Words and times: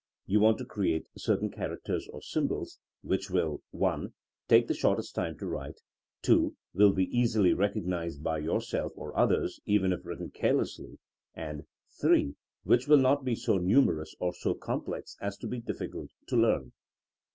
You 0.25 0.39
want 0.39 0.57
to 0.57 0.65
create 0.65 1.03
THINEmO 1.03 1.03
AS 1.03 1.03
A 1.03 1.19
SCIENCE 1.19 1.25
41 1.25 1.37
certain 1.37 1.49
characters 1.51 2.07
or 2.11 2.21
symbols, 2.23 2.79
which 3.03 3.29
will 3.29 3.61
(1) 3.69 4.13
take 4.47 4.65
the 4.67 4.73
shortest 4.73 5.13
time 5.13 5.37
to 5.37 5.45
write, 5.45 5.79
(2) 6.23 6.55
will 6.73 6.91
be 6.91 7.15
easily 7.15 7.53
recognized 7.53 8.23
by 8.23 8.39
yourself 8.39 8.93
or 8.95 9.15
others, 9.15 9.59
even 9.67 9.93
if 9.93 10.03
writ 10.03 10.17
ten 10.17 10.31
carelessly, 10.31 10.97
and 11.35 11.67
(3) 12.01 12.33
which 12.63 12.87
will 12.87 12.97
not 12.97 13.23
be 13.23 13.35
so 13.35 13.59
numerous 13.59 14.15
or 14.19 14.33
so 14.33 14.55
complex 14.55 15.15
as 15.21 15.37
to 15.37 15.45
be 15.45 15.59
difficult 15.61 16.09
to 16.25 16.35
learn. 16.35 16.71